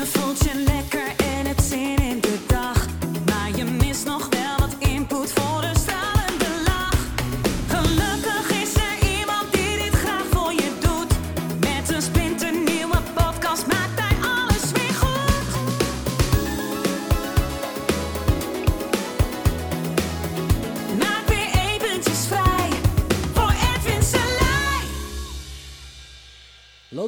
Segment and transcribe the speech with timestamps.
[0.00, 0.99] Je voelt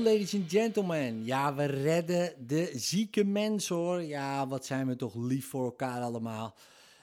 [0.02, 1.24] ladies and gentlemen.
[1.24, 4.02] Ja, we redden de zieke mensen hoor.
[4.02, 6.54] Ja, wat zijn we toch lief voor elkaar allemaal.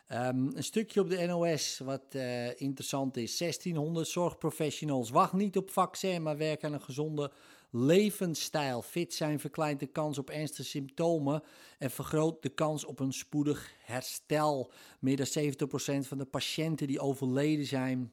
[0.07, 3.37] Ehm, een stukje op de NOS wat eh, interessant is.
[3.37, 5.09] 1600 zorgprofessionals.
[5.09, 7.31] Wacht niet op vaccin, maar werk aan een gezonde
[7.69, 8.81] levensstijl.
[8.81, 11.43] Fit zijn verkleint de kans op ernstige symptomen
[11.77, 14.71] en vergroot de kans op een spoedig herstel.
[14.99, 18.11] Meer dan 70% van de patiënten die overleden zijn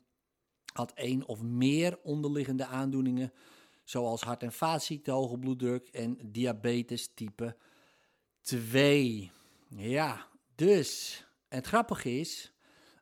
[0.73, 3.33] had één of meer onderliggende aandoeningen,
[3.87, 7.57] zoals hart- en vaatziekten, hoge bloeddruk en diabetes type
[8.41, 9.31] 2.
[9.69, 12.53] Ja, dus, het grappige is,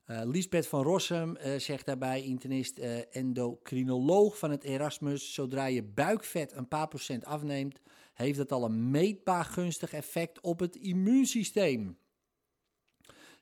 [0.05, 5.83] eh Liesbeth van Rossum eh, zegt daarbij, internist eh, endocrinoloog van het Erasmus, zodra je
[5.83, 7.81] buikvet een paar procent afneemt,
[8.15, 11.99] heeft dat al een meetbaar gunstig effect op het immuunsysteem.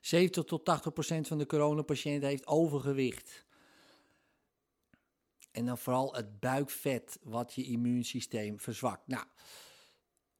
[0.01, 3.45] 70 tot 80 procent van de coronapatiënten heeft overgewicht.
[5.53, 9.07] En dan vooral het buikvet wat je immuunsysteem verzwakt.
[9.07, 9.23] Nou,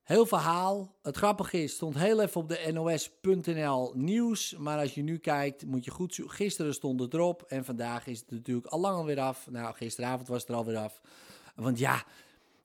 [0.04, 0.96] heel verhaal.
[1.02, 4.56] Het grappige is, stond heel even op de nos.nl nieuws.
[4.58, 6.36] Maar als je nu kijkt, moet je goed zoeken.
[6.36, 9.50] Gisteren stond het erop en vandaag is het natuurlijk al lang alweer af.
[9.50, 11.02] Nou, gisteravond was het er alweer af.
[11.56, 12.06] Want ja,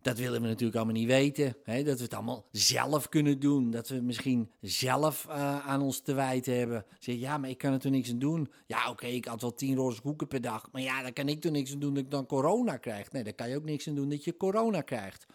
[0.08, 1.56] dat willen we natuurlijk allemaal niet weten.
[1.62, 1.82] Hè?
[1.82, 3.70] Dat we het allemaal zelf kunnen doen.
[3.70, 6.84] Dat we misschien zelf eh, aan ons te wijten hebben.
[6.98, 8.50] Zeg, ja, maar ik kan er toch niks aan doen.
[8.66, 10.68] Ja, oké, ik had wel tien roze koeken per dag.
[10.72, 13.12] Maar ja, daar kan ik toch niks aan doen dat ik dan corona krijg.
[13.12, 15.26] Nee, daar kan je ook niks aan doen dat je corona krijgt.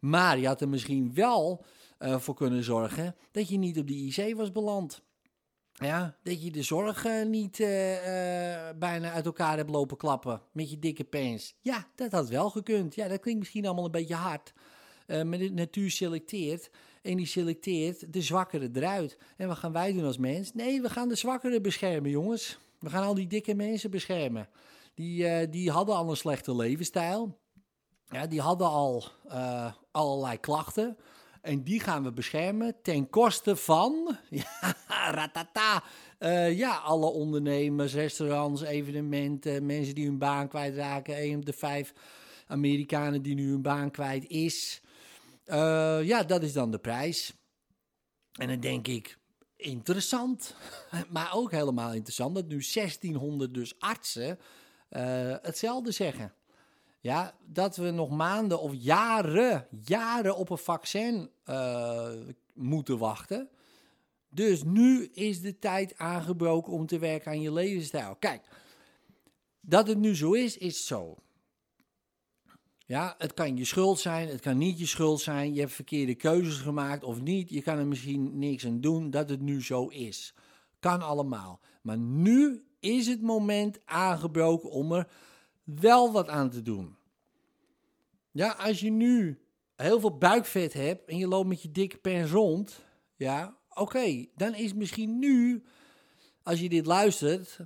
[0.00, 1.64] Maar je had er misschien wel
[1.98, 5.02] eh, voor kunnen zorgen dat je niet op die IC was beland.
[5.78, 10.42] Ja, dat je de zorg eh, niet eh, eh, bijna uit elkaar hebt lopen klappen
[10.52, 11.54] met je dikke pens.
[11.60, 12.94] Ja, dat had wel gekund.
[12.94, 14.52] Ja, dat klinkt misschien allemaal een beetje hard.
[15.06, 16.70] Eh, maar de natuur selecteert
[17.02, 19.18] en die selecteert de zwakkere eruit.
[19.36, 20.54] En wat gaan wij doen als mens?
[20.54, 22.58] Nee, we gaan de zwakkere beschermen, jongens.
[22.78, 24.48] We gaan al die dikke mensen beschermen.
[24.94, 27.38] Die, die hadden al een slechte levensstijl.
[28.08, 29.04] Ja, die hadden al
[29.90, 30.96] allerlei klachten.
[31.48, 34.74] En die gaan we beschermen ten koste van, ja,
[35.10, 35.82] ratata,
[36.18, 41.16] eh, ja, alle ondernemers, restaurants, evenementen, mensen die hun baan kwijtraken.
[41.16, 41.92] 1 op de vijf
[42.46, 44.80] Amerikanen die nu hun baan kwijt is.
[45.44, 47.34] Eh, ja, dat is dan de prijs.
[48.32, 49.18] En dan denk ik,
[49.56, 50.54] interessant.
[51.14, 54.38] Maar ook helemaal interessant dat nu 1600 dus artsen
[54.88, 56.32] eh, hetzelfde zeggen.
[57.08, 62.12] Ja, dat we nog maanden of jaren, jaren op een vaccin eh,
[62.54, 63.48] moeten wachten.
[64.30, 68.16] Dus nu is de tijd aangebroken om te werken aan je levensstijl.
[68.16, 68.48] Kijk,
[69.60, 71.16] dat het nu zo is, is zo.
[72.86, 75.54] Ja, het kan je schuld zijn, het kan niet je schuld zijn.
[75.54, 77.50] Je hebt verkeerde keuzes gemaakt of niet.
[77.50, 80.34] Je kan er misschien niks aan doen dat het nu zo is.
[80.78, 81.60] Kan allemaal.
[81.82, 85.08] Maar nu is het moment aangebroken om er
[85.62, 86.97] wel wat aan te doen.
[88.30, 89.42] Ja, als je nu
[89.76, 92.84] heel veel buikvet hebt en je loopt met je dikke pens rond,
[93.16, 95.64] ja, oké, dan is misschien nu,
[96.42, 97.58] als je dit luistert,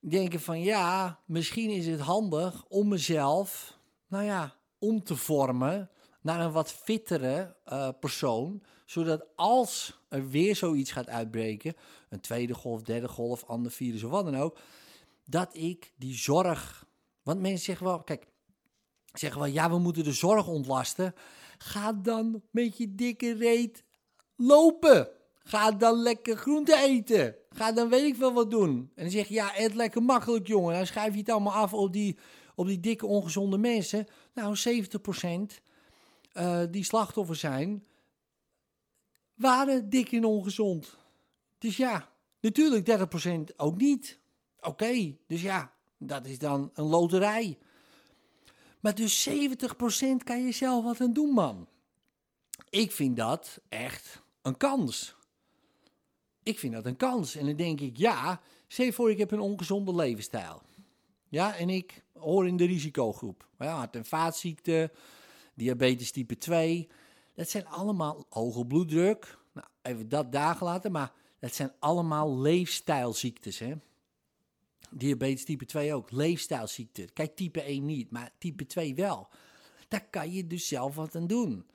[0.00, 5.90] denken van ja, misschien is het handig om mezelf, nou ja, om te vormen
[6.20, 11.74] naar een wat fittere eh, persoon, zodat als er weer zoiets gaat uitbreken,
[12.08, 14.58] een tweede golf, derde golf, ander virus of wat dan ook,
[15.24, 16.86] dat ik die zorg,
[17.22, 18.26] want mensen zeggen wel, kijk,
[19.12, 21.14] zeggen wel, ja, we moeten de zorg ontlasten.
[21.58, 23.84] Ga dan met je dikke reet
[24.36, 25.08] lopen.
[25.38, 27.36] Ga dan lekker groente eten.
[27.50, 28.90] Ga dan weet ik veel wat doen.
[28.94, 30.74] En dan zeg je, ja, eet lekker makkelijk, jongen.
[30.74, 32.18] Dan schrijf je het allemaal af op die,
[32.54, 34.06] op die dikke, ongezonde mensen.
[34.34, 35.62] Nou, 70%
[36.32, 37.84] eh, die slachtoffer zijn,
[39.34, 40.96] waren dik en ongezond.
[41.58, 42.08] Dus ja,
[42.40, 42.86] natuurlijk
[43.52, 44.20] 30% ook niet.
[44.60, 47.58] Oké, dus ja, dat is dan een loterij.
[48.82, 49.32] Maar dus 70%
[50.24, 51.68] kan je zelf wat aan doen, man.
[52.70, 55.14] Ik vind dat echt een kans.
[56.42, 57.36] Ik vind dat een kans.
[57.36, 60.62] En dan denk ik, ja, je voor ik heb een ongezonde levensstijl.
[61.28, 63.48] Ja, en ik hoor in de risicogroep.
[63.58, 64.90] Ja, hart- en vaatziekten,
[65.54, 66.88] diabetes type 2.
[67.34, 69.38] Dat zijn allemaal hoge bloeddruk.
[69.52, 73.74] Nou, even dat daar gelaten, maar dat zijn allemaal leefstijlziektes, hè.
[74.94, 77.08] Diabetes type 2 ook, leefstijlziekte.
[77.12, 79.28] Kijk, type 1 niet, maar type 2 wel.
[79.88, 81.66] Daar kan je dus zelf wat aan doen.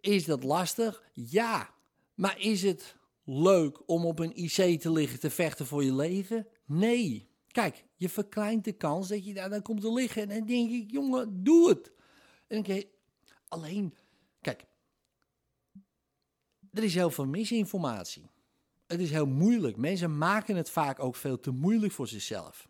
[0.00, 1.02] Is dat lastig?
[1.12, 1.74] Ja.
[2.14, 6.46] Maar is het leuk om op een IC te liggen te vechten voor je leven?
[6.64, 7.28] Nee.
[7.48, 10.22] Kijk, je verkleint de kans dat je daar dan komt te liggen.
[10.22, 11.92] En dan denk ik, jongen, doe het.
[12.46, 12.88] En dan je-
[13.48, 13.94] alleen,
[14.40, 14.64] kijk,
[16.72, 18.30] er is heel veel misinformatie.
[18.86, 19.76] Het is heel moeilijk.
[19.76, 22.68] Mensen maken het vaak ook veel te moeilijk voor zichzelf.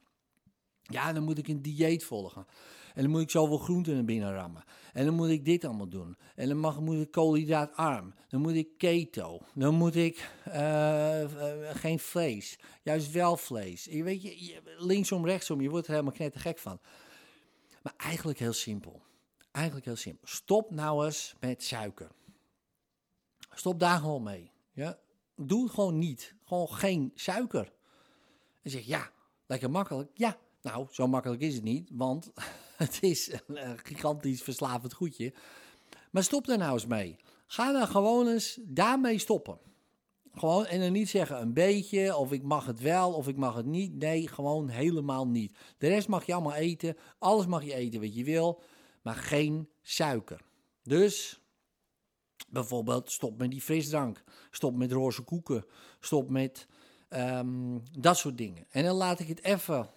[0.82, 2.46] Ja, dan moet ik een dieet volgen.
[2.94, 4.64] En dan moet ik zoveel groenten naar binnen rammen.
[4.92, 6.16] En dan moet ik dit allemaal doen.
[6.34, 8.14] En dan mag, moet ik koolhydraatarm.
[8.28, 9.40] Dan moet ik keto.
[9.54, 12.58] Dan moet ik eh, eh, geen vlees.
[12.82, 13.84] Juist wel vlees.
[13.84, 15.60] Je weet je, je- linksom, rechtsom.
[15.60, 16.80] Je wordt er helemaal knettergek van.
[17.82, 19.02] Maar eigenlijk heel simpel.
[19.50, 20.26] Eigenlijk heel simpel.
[20.28, 22.10] Stop nou eens met suiker.
[23.54, 24.50] Stop daar gewoon mee.
[24.72, 24.98] Ja?
[25.36, 26.34] Doe het gewoon niet.
[26.44, 27.72] Gewoon geen suiker.
[28.62, 29.10] En zeg ja,
[29.46, 30.10] lekker makkelijk.
[30.14, 32.32] Ja, nou, zo makkelijk is het niet, want
[32.76, 35.34] het is een eh, gigantisch verslavend goedje.
[36.10, 37.16] Maar stop daar nou eens mee.
[37.46, 39.58] Ga dan gewoon eens daarmee stoppen.
[40.32, 43.54] Gewoon, en dan niet zeggen een beetje, of ik mag het wel, of ik mag
[43.54, 43.94] het niet.
[43.94, 45.56] Nee, gewoon helemaal niet.
[45.78, 46.96] De rest mag je allemaal eten.
[47.18, 48.62] Alles mag je eten wat je wil,
[49.02, 50.40] maar geen suiker.
[50.82, 51.40] Dus
[52.48, 54.24] bijvoorbeeld stop met die frisdrank.
[54.50, 55.64] Stop met roze koeken.
[56.00, 56.66] Stop met
[57.08, 58.66] ehm, dat soort dingen.
[58.70, 59.90] En dan laat ik het even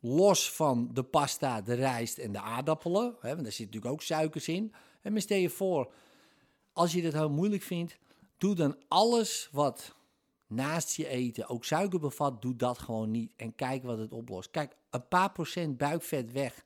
[0.00, 3.16] los van de pasta, de rijst en de aardappelen.
[3.20, 4.74] Hè, want daar zit natuurlijk ook suikers in.
[5.02, 5.92] En maar stel je voor,
[6.72, 7.98] als je dat heel moeilijk vindt,
[8.38, 9.94] doe dan alles wat
[10.46, 13.32] naast je eten ook suiker bevat, doe dat gewoon niet.
[13.36, 14.50] En kijk wat het oplost.
[14.50, 16.64] Kijk, een paar procent buikvet weg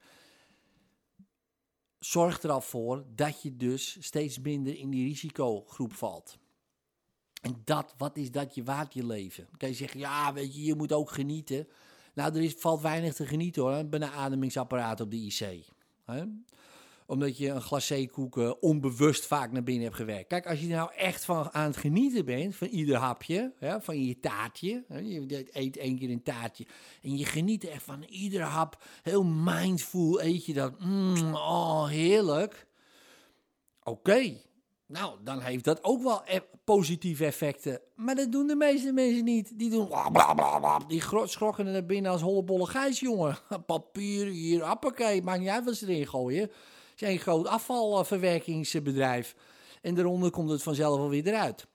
[2.00, 6.38] zorgt er al voor dat je dus steeds minder in die risicogroep valt.
[7.42, 9.44] En dat, wat is dat je waard je leven?
[9.44, 11.68] Dan kan je zeggen, ja, weet je, je moet ook genieten.
[12.14, 15.64] Nou, er is, valt weinig te genieten hoor, een benademingsapparaat op de IC.
[17.10, 20.26] Omdat je een glacékoeken onbewust vaak naar binnen hebt gewerkt.
[20.26, 24.20] Kijk, als je nou echt van aan het genieten bent, van ieder hapje, van je
[24.20, 24.84] taartje.
[24.88, 26.66] Hè, je eet één keer een taartje.
[27.02, 28.84] En je geniet echt van ieder hap.
[29.02, 30.80] Heel mindful eet je dat.
[30.80, 32.66] Mm, oh, heerlijk.
[33.82, 34.36] Oké,
[34.90, 37.80] nou, dan heeft dat ook wel e- positieve effecten.
[37.94, 39.58] Maar dat doen de meeste mensen niet.
[39.58, 40.78] Die doen bla bla bla bla.
[40.78, 43.38] Die schrokken er naar binnen als hollebolle gijs, jongen.
[43.66, 45.22] Papier hier, appakee.
[45.22, 46.50] Maakt niet uit wat ze erin gooien.
[47.00, 49.34] Een groot afvalverwerkingsbedrijf.
[49.82, 51.66] En daaronder komt het vanzelf wel weer eruit.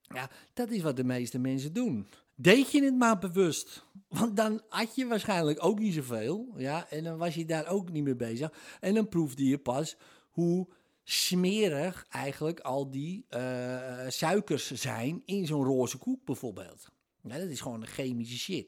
[0.00, 2.06] Ja, dat is wat de meeste mensen doen.
[2.34, 3.86] Deed je het maar bewust.
[4.08, 6.54] Want dan had je waarschijnlijk ook niet zoveel.
[6.56, 8.52] Ja, en dan was je daar ook niet mee bezig.
[8.80, 9.96] En dan proefde je pas
[10.30, 10.68] hoe
[11.04, 16.88] smerig eigenlijk al die eh, suikers zijn in zo'n roze koek bijvoorbeeld.
[17.22, 18.66] Ja, dat is gewoon een chemische shit.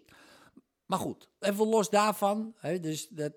[0.86, 2.54] Maar goed, even los daarvan.
[2.56, 3.32] Hè, dus dat,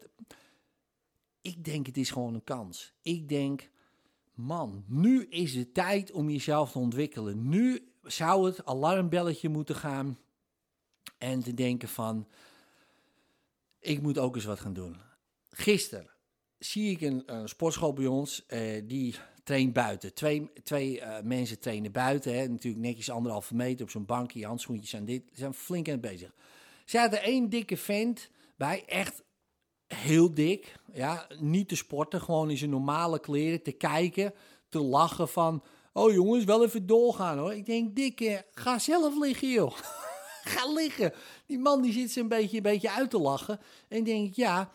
[1.44, 2.94] ik denk het is gewoon een kans.
[3.02, 3.70] Ik denk,
[4.34, 7.50] man, nu is het tijd om jezelf te ontwikkelen.
[7.50, 10.18] Nu zou het alarmbelletje moeten gaan
[11.18, 12.28] en te denken van,
[13.80, 14.98] ik moet ook eens wat gaan doen.
[15.50, 16.10] Gisteren
[16.58, 20.14] zie ik een, een sportschool bij ons, eh, die traint buiten.
[20.14, 24.94] Twee, twee eh, mensen trainen buiten, hè, natuurlijk netjes anderhalve meter op zo'n bankje, handschoentjes
[24.94, 25.24] en dit.
[25.30, 26.34] Ze zijn flink aan het bezig.
[26.86, 29.24] Ze hadden één dikke vent bij, echt
[29.88, 30.76] heel dik.
[30.94, 34.34] Ja, niet te sporten, gewoon in zijn normale kleren te kijken,
[34.70, 35.64] te lachen van...
[35.94, 37.54] Oh jongens, wel even doorgaan hoor.
[37.54, 39.72] Ik denk, dikke, ga zelf liggen joh.
[40.54, 41.14] ga liggen.
[41.46, 43.60] Die man die zit ze een beetje, een beetje uit te lachen.
[43.88, 44.72] En ik denk, ja,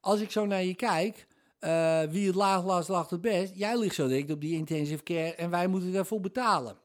[0.00, 1.26] als ik zo naar je kijk,
[1.58, 3.52] eh, wie het laag last lacht het best.
[3.54, 6.76] Jij ligt zo dik op die intensive care en wij moeten daarvoor betalen.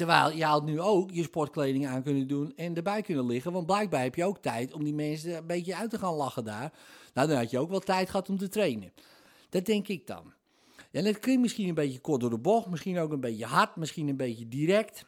[0.00, 3.52] Terwijl je had nu ook je sportkleding aan kunnen doen en erbij kunnen liggen.
[3.52, 6.44] Want blijkbaar heb je ook tijd om die mensen een beetje uit te gaan lachen
[6.44, 6.72] daar.
[7.14, 8.92] Nou, dan had je ook wel tijd gehad om te trainen.
[9.48, 10.32] Dat denk ik dan.
[10.90, 13.76] En het klinkt misschien een beetje kort door de bocht, misschien ook een beetje hard,
[13.76, 15.04] misschien een beetje direct.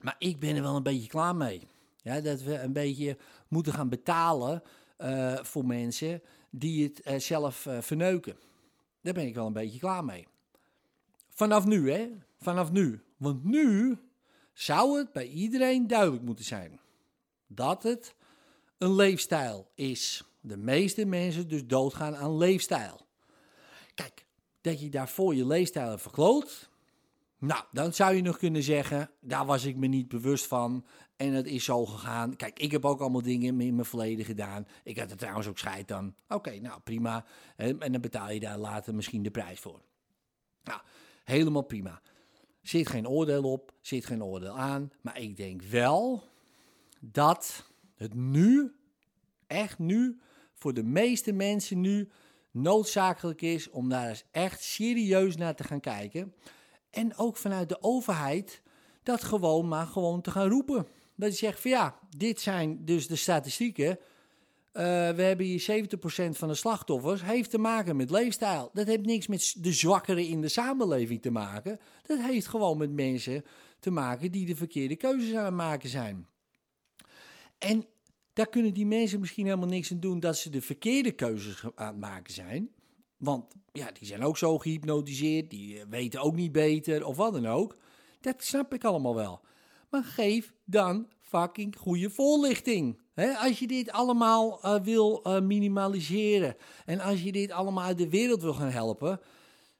[0.00, 1.62] Maar ik ben er wel een beetje klaar mee.
[2.02, 3.16] Ja, dat we een beetje
[3.48, 4.62] moeten gaan betalen
[4.96, 8.36] eh, voor mensen die het eh, zelf eh, verneuken.
[9.00, 10.26] Daar ben ik wel een beetje klaar mee.
[11.28, 12.08] Vanaf nu, hè?
[12.36, 13.00] Vanaf nu.
[13.16, 13.98] Want nu
[14.52, 16.80] zou het bij iedereen duidelijk moeten zijn
[17.46, 18.14] dat het
[18.78, 20.24] een leefstijl is.
[20.40, 23.06] De meeste mensen dus doodgaan aan leefstijl.
[23.94, 24.26] Kijk,
[24.60, 26.70] dat je daarvoor je leefstijl hebt verkloot.
[27.38, 30.86] Nou, dan zou je nog kunnen zeggen, daar was ik me niet bewust van.
[31.16, 32.36] En het is zo gegaan.
[32.36, 34.66] Kijk, ik heb ook allemaal dingen in mijn verleden gedaan.
[34.84, 36.14] Ik had er trouwens ook scheid aan.
[36.28, 37.24] Oké, nou prima.
[37.56, 39.80] En en dan betaal je daar later misschien de prijs voor.
[40.62, 40.80] Nou,
[41.24, 42.02] helemaal prima.
[42.66, 44.92] Zit geen oordeel op, zit geen oordeel aan.
[45.00, 46.22] Maar ik denk wel
[47.00, 48.74] dat het nu,
[49.46, 50.20] echt nu,
[50.54, 52.08] voor de meeste mensen nu
[52.50, 56.34] noodzakelijk is om daar eens echt serieus naar te gaan kijken.
[56.90, 58.62] En ook vanuit de overheid
[59.02, 60.86] dat gewoon maar gewoon te gaan roepen.
[61.14, 63.98] Dat je zegt van ja, dit zijn dus de statistieken.
[64.76, 65.84] Uh, we hebben hier
[66.28, 68.70] 70% van de slachtoffers heeft te maken met leefstijl.
[68.72, 71.80] Dat heeft niks met de zwakkeren in de samenleving te maken.
[72.02, 73.44] Dat heeft gewoon met mensen
[73.78, 76.26] te maken die de verkeerde keuzes aan het maken zijn.
[77.58, 77.86] En
[78.32, 81.86] daar kunnen die mensen misschien helemaal niks aan doen dat ze de verkeerde keuzes aan
[81.86, 82.70] het maken zijn.
[83.16, 87.32] Want ja, die zijn ook zo gehypnotiseerd, die eh, weten ook niet beter of wat
[87.32, 87.76] dan ook.
[88.20, 89.40] Dat snap ik allemaal wel.
[89.90, 91.08] Maar geef dan
[91.40, 92.98] fucking goede voorlichting.
[93.38, 98.08] als je dit allemaal uh, wil uh, minimaliseren en als je dit allemaal uit de
[98.08, 99.20] wereld wil gaan helpen,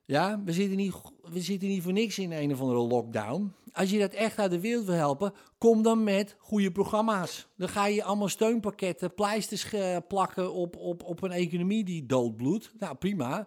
[0.04, 3.52] ja, we zitten, niet, we zitten niet voor niks in een of andere lockdown.
[3.72, 7.48] Als je dat echt uit de wereld wil helpen, kom dan met goede programma's.
[7.56, 9.74] Dan ga je allemaal steunpakketten, pleisters
[10.08, 12.72] plakken op, op, op een economie die doodbloedt.
[12.78, 13.46] Nou, prima.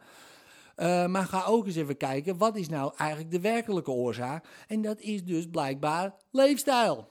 [1.08, 4.46] Maar ga ook eens even kijken, wat is nou eigenlijk de werkelijke oorzaak?
[4.68, 7.08] En dat is dus blijkbaar leefstijl.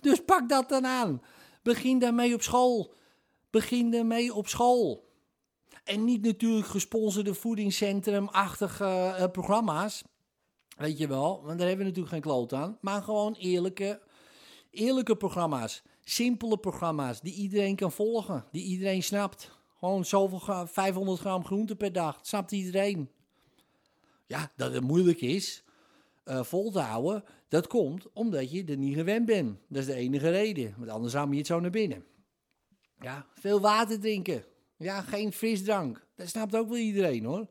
[0.00, 1.22] Dus pak dat dan aan.
[1.62, 2.94] Begin daarmee op school.
[3.50, 5.08] Begin daarmee op school.
[5.84, 8.84] En niet natuurlijk gesponsorde voedingscentrum-achtige
[9.18, 10.04] uh, programma's.
[10.76, 12.78] Weet je wel, want daar hebben we natuurlijk geen kloot aan.
[12.80, 14.00] Maar gewoon eerlijke,
[14.70, 15.82] eerlijke programma's.
[16.04, 18.44] Simpele programma's die iedereen kan volgen.
[18.52, 19.50] Die iedereen snapt.
[19.78, 22.18] Gewoon zoveel gram, 500 gram groente per dag.
[22.22, 23.10] Snapt iedereen.
[24.26, 25.64] Ja, dat het moeilijk is
[26.26, 27.24] uh, vol te houden.
[27.48, 29.58] Dat komt omdat je er niet gewend bent.
[29.68, 30.74] Dat is de enige reden.
[30.76, 32.04] Want anders hou je het zo naar binnen.
[33.00, 34.44] Ja, veel water drinken.
[34.76, 36.06] Ja, geen frisdrank.
[36.14, 37.46] Dat snapt ook wel iedereen hoor.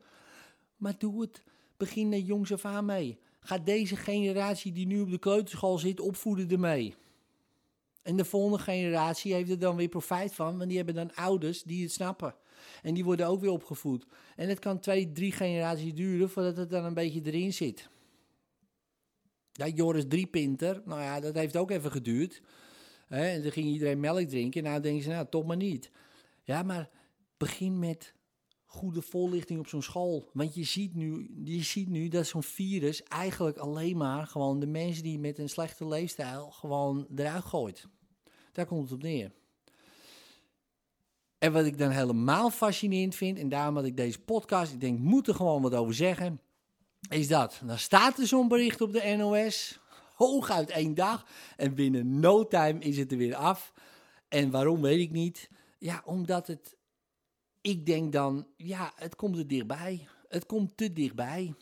[0.78, 1.44] Maar doe het.
[1.78, 3.20] Begin er jongs af aan mee.
[3.40, 6.96] Ga deze generatie die nu op de kleuterschool zit opvoeden ermee.
[8.02, 11.64] En de volgende generatie heeft er dan weer profijt van, want die hebben dan ouders
[11.64, 12.36] die het snappen.
[12.82, 14.06] En die worden ook weer opgevoed.
[14.36, 17.90] En het kan twee, drie generaties duren voordat het dan een beetje erin zit.
[19.58, 22.42] Ja, Joris Driepinter, nou ja, dat heeft ook even geduurd.
[23.08, 24.64] en dan ging iedereen melk drinken.
[24.64, 25.92] Nou denken ze, nou, toch maar niet.
[26.44, 26.90] Ja, maar
[27.38, 28.14] begin met
[28.66, 30.30] goede voorlichting op zo'n school.
[30.34, 34.68] Want je ziet nu, je ziet nu dat zo'n virus eigenlijk alleen maar gewoon de
[34.68, 37.88] mensen die met een slechte leefstijl gewoon eruit gooit.
[38.52, 39.32] Daar komt het op neer.
[41.38, 45.00] En wat ik dan helemaal fascinerend vind, en daarom had ik deze podcast, ik denk,
[45.00, 46.40] moet er gewoon wat over zeggen,
[47.10, 47.62] is dat.
[47.66, 49.80] Dan staat er zo'n bericht op de NOS,
[50.14, 51.26] hooguit één dag,
[51.58, 53.74] en binnen no time is het er weer af.
[54.28, 55.50] En waarom weet ik niet.
[55.78, 56.76] Ja, omdat het
[57.66, 60.08] ik denk dan, ja, het komt er dichtbij.
[60.28, 61.54] Het komt te dichtbij.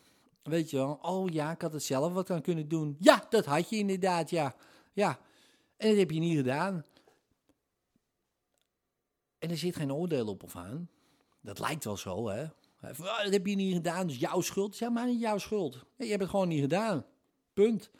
[0.44, 2.96] Weet je wel, oh ja, ik had het zelf wat aan kunnen doen.
[3.00, 4.56] Ja, dat had je inderdaad, ja.
[4.94, 5.20] Ja,
[5.78, 6.86] en dat heb je niet gedaan.
[9.40, 10.90] En er zit geen oordeel op of aan.
[11.42, 12.46] Dat lijkt wel zo, hè.
[12.84, 14.76] Ah, dat heb je niet gedaan, dus jouw schuld.
[14.76, 15.86] Zeg maar niet jouw schuld.
[15.98, 17.06] je hebt het gewoon niet gedaan.
[17.54, 17.92] Punt.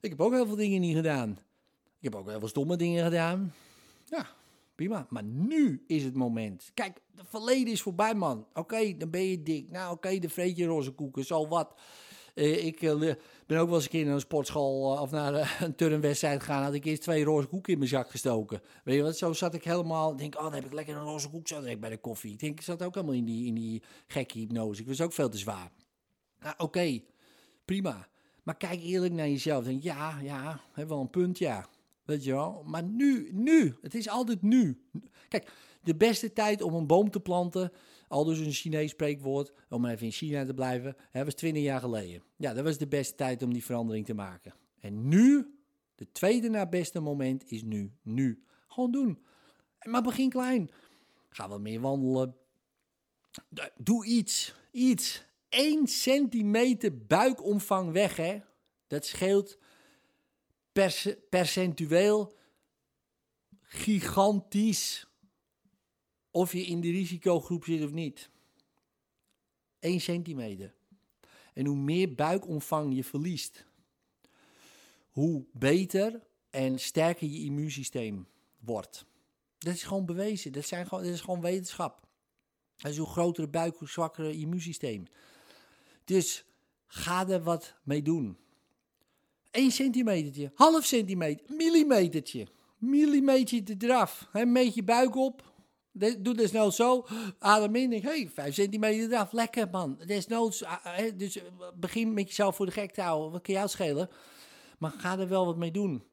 [0.00, 1.30] Ik heb ook heel veel dingen niet gedaan.
[1.98, 3.54] Ik heb ook heel veel stomme dingen gedaan.
[4.04, 4.26] Ja,
[4.74, 5.06] Prima.
[5.08, 6.70] Maar nu is het moment.
[6.74, 8.46] Kijk, het verleden is voorbij, man.
[8.54, 9.70] Oké, dan ben je dik.
[9.70, 11.24] Nou, oké, de vreet je roze koeken.
[11.24, 11.80] Zo wat.
[12.34, 13.14] Uh, ik uh,
[13.46, 16.62] ben ook wel eens een keer naar een sportschool uh, of naar een turnwedstrijd gegaan.
[16.62, 18.60] Had ik eerst twee roze koeken in mijn zak gestoken.
[18.84, 19.16] Weet je wat?
[19.16, 20.16] Zo zat ik helemaal.
[20.16, 22.32] Denk, oh, dan heb ik lekker een roze koek direct bij de koffie.
[22.32, 24.80] Ik denk, ik zat ook helemaal in die, in die gekke hypnose.
[24.80, 25.70] Ik was ook veel te zwaar.
[26.40, 27.00] Nou, oké,
[27.64, 28.08] prima.
[28.42, 29.64] Maar kijk eerlijk naar jezelf.
[29.64, 31.66] Denk, ja, ja, heb wel een punt, ja.
[32.04, 32.62] Weet je wel?
[32.66, 33.76] Maar nu, nu.
[33.82, 34.82] Het is altijd nu.
[35.28, 37.72] Kijk, de beste tijd om een boom te planten,
[38.08, 41.80] al dus een Chinees spreekwoord, om even in China te blijven, hè, was 20 jaar
[41.80, 42.22] geleden.
[42.36, 44.54] Ja, dat was de beste tijd om die verandering te maken.
[44.80, 45.54] En nu,
[45.94, 47.92] de tweede na beste moment is nu.
[48.02, 48.44] Nu.
[48.68, 49.24] Gewoon doen.
[49.82, 50.70] Maar begin klein.
[51.28, 52.36] Ga wat meer wandelen.
[53.76, 54.54] Doe iets.
[54.70, 55.24] Iets.
[55.48, 58.40] 1 centimeter buikomvang weg, hè.
[58.86, 59.58] Dat scheelt
[61.30, 62.36] percentueel
[63.62, 65.06] gigantisch
[66.34, 68.30] of je in de risicogroep zit of niet.
[69.78, 70.74] 1 centimeter.
[71.52, 73.66] En hoe meer buikomvang je verliest,
[75.10, 78.26] hoe beter en sterker je immuunsysteem
[78.58, 79.06] wordt.
[79.58, 80.52] Dat is gewoon bewezen.
[80.52, 82.06] Dat, zijn gewoon, dat is gewoon wetenschap.
[82.76, 85.04] Dat hoe grotere buik, hoe zwakkere immuunsysteem.
[86.04, 86.44] Dus
[86.86, 88.36] ga er wat mee doen.
[89.50, 92.46] 1 centimetertje, half centimeter, millimetertje.
[92.78, 94.28] Millimetertje eraf.
[94.32, 95.52] He, meet je buik op.
[95.94, 97.06] doe desnoods zo.
[97.38, 98.02] Adem in.
[98.02, 99.32] Hey, 5 centimeter eraf.
[99.32, 99.98] Lekker man.
[100.06, 100.62] Desnoods.
[100.62, 101.38] Uh, dus
[101.74, 103.32] begin met jezelf voor de gek te houden.
[103.32, 104.08] Wat kan jou schelen?
[104.78, 106.04] Maar ga er wel wat mee doen.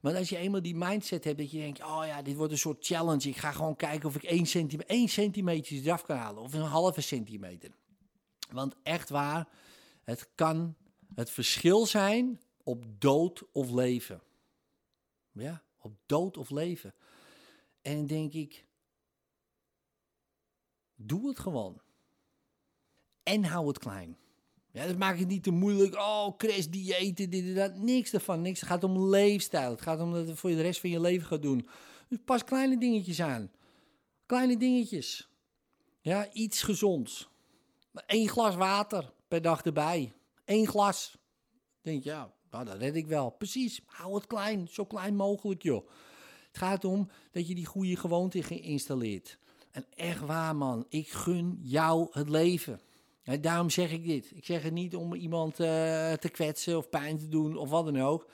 [0.00, 2.58] Want als je eenmaal die mindset hebt dat je denkt, oh ja, dit wordt een
[2.58, 3.28] soort challenge.
[3.28, 6.42] Ik ga gewoon kijken of ik 1 centimeter, 1 centimeter eraf kan halen.
[6.42, 7.70] Of een halve centimeter.
[8.50, 9.48] Want echt waar,
[10.04, 10.76] het kan
[11.14, 14.22] het verschil zijn op dood of leven.
[15.32, 16.94] Ja, op dood of leven.
[17.82, 18.64] En dan denk ik,
[21.02, 21.80] doe het gewoon.
[23.22, 24.16] En hou het klein.
[24.72, 25.94] Ja, dat maakt het niet te moeilijk.
[25.94, 27.76] Oh, crash diëten, dit en dat.
[27.76, 28.60] Niks ervan, niks.
[28.60, 29.70] Het gaat om leefstijl.
[29.70, 31.68] Het gaat om dat je voor de rest van je leven gaat doen.
[32.08, 33.50] Dus pas kleine dingetjes aan.
[34.26, 35.28] Kleine dingetjes.
[36.00, 37.28] Ja, iets gezonds.
[38.06, 40.12] Eén glas water per dag erbij.
[40.44, 41.18] Eén glas.
[41.82, 43.30] Denk je, ja, nou, dat red ik wel.
[43.30, 44.68] Precies, hou het klein.
[44.68, 45.88] Zo klein mogelijk, joh.
[46.46, 49.38] Het gaat om dat je die goede gewoonte geïnstalleerd.
[49.70, 50.86] En echt waar, man.
[50.88, 52.80] Ik gun jou het leven.
[53.22, 54.30] En daarom zeg ik dit.
[54.34, 57.84] Ik zeg het niet om iemand eh, te kwetsen of pijn te doen of wat
[57.84, 58.30] dan ook.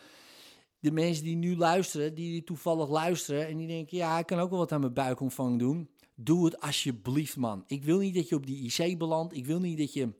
[0.78, 4.50] De mensen die nu luisteren, die toevallig luisteren en die denken: ja, ik kan ook
[4.50, 5.90] wel wat aan mijn buikomvang doen.
[6.14, 7.64] Doe het alsjeblieft, man.
[7.66, 9.36] Ik wil niet dat je op die IC belandt.
[9.36, 10.12] Ik wil niet dat je,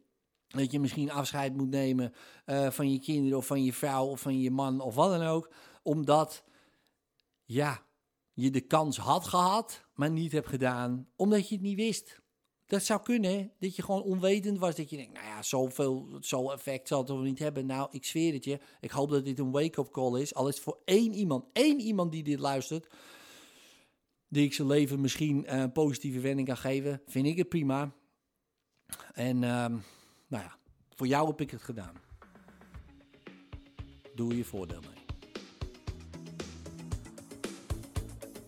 [0.49, 2.13] dat je misschien afscheid moet nemen
[2.47, 5.27] uh, van je kinderen of van je vrouw of van je man of wat dan
[5.27, 5.51] ook.
[5.83, 6.45] Omdat,
[7.45, 7.86] ja,
[8.37, 12.21] je de kans had gehad, maar niet hebt gedaan, omdat je het niet wist.
[12.67, 14.75] Dat zou kunnen, dat je gewoon onwetend was.
[14.75, 17.67] Dat je denkt, nou ja, zoveel, zo effect zal het toch niet hebben.
[17.67, 18.59] Nou, ik zweer het je.
[18.81, 20.35] Ik hoop dat dit een wake-up call is.
[20.35, 22.87] Al is het voor één iemand, één iemand die dit luistert.
[24.29, 27.03] Die ik zijn leven misschien een positieve wending kan geven.
[27.07, 27.95] Vind ik het prima.
[29.13, 29.83] En, um,
[30.27, 30.59] nou ja,
[30.95, 31.95] voor jou heb ik het gedaan.
[34.15, 34.96] Doe je voordeel mee.